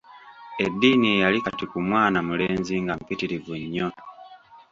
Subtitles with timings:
[0.65, 3.87] Eddiini eyali kati ku mwana mulenzi nga mpitirivu nnyo.